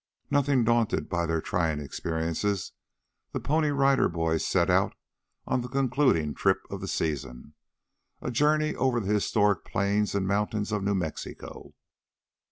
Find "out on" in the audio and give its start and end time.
4.67-5.61